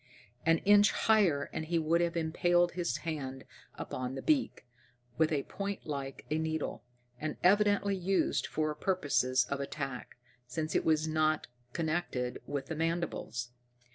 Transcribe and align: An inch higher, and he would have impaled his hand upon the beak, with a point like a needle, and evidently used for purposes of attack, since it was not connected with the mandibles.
An 0.47 0.57
inch 0.65 0.93
higher, 0.93 1.47
and 1.53 1.65
he 1.65 1.77
would 1.77 2.01
have 2.01 2.17
impaled 2.17 2.71
his 2.71 2.97
hand 3.05 3.43
upon 3.75 4.15
the 4.15 4.23
beak, 4.23 4.65
with 5.19 5.31
a 5.31 5.43
point 5.43 5.85
like 5.85 6.25
a 6.31 6.39
needle, 6.39 6.83
and 7.19 7.37
evidently 7.43 7.95
used 7.95 8.47
for 8.47 8.73
purposes 8.73 9.45
of 9.51 9.59
attack, 9.59 10.17
since 10.47 10.73
it 10.73 10.85
was 10.85 11.07
not 11.07 11.45
connected 11.71 12.41
with 12.47 12.65
the 12.65 12.75
mandibles. 12.75 13.51